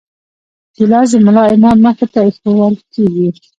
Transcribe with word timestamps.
ګیلاس 0.75 1.09
د 1.13 1.15
ملا 1.25 1.43
امام 1.55 1.77
مخې 1.85 2.07
ته 2.13 2.19
ایښوول 2.25 2.75
کېږي. 2.93 3.29